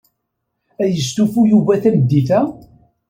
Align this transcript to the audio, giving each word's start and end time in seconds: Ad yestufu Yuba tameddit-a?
Ad 0.83 0.89
yestufu 0.95 1.39
Yuba 1.51 1.81
tameddit-a? 1.83 2.41